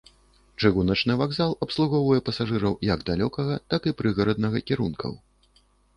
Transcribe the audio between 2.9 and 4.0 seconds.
як далёкага, так і